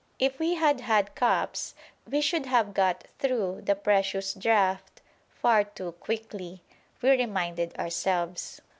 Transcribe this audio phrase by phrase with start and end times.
[0.17, 1.75] If we had had cups
[2.09, 6.63] we should have got through the precious draught far too quickly,
[7.03, 8.61] we reminded ourselves.